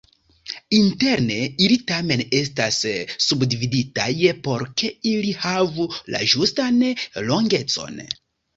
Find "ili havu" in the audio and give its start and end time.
5.13-5.89